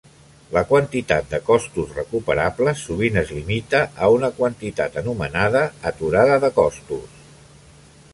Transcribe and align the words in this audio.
La 0.53 0.61
quantitat 0.69 1.27
de 1.33 1.39
costos 1.49 1.91
recuperables 1.97 2.81
sovint 2.87 3.19
es 3.21 3.33
limita 3.39 3.81
a 4.07 4.09
una 4.15 4.31
quantitat 4.39 4.97
anomenada 5.03 5.63
"aturada 5.91 6.41
de 6.47 6.51
costos". 6.57 7.21